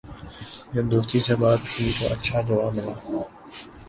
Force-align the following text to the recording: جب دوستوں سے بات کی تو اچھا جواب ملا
جب 0.73 0.85
دوستوں 0.93 1.19
سے 1.25 1.35
بات 1.41 1.59
کی 1.73 1.91
تو 1.97 2.05
اچھا 2.13 2.41
جواب 2.47 2.71
ملا 2.75 2.93